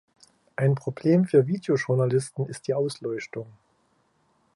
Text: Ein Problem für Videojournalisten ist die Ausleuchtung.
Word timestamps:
Ein 0.55 0.73
Problem 0.73 1.25
für 1.25 1.45
Videojournalisten 1.45 2.47
ist 2.47 2.67
die 2.67 2.73
Ausleuchtung. 2.73 3.45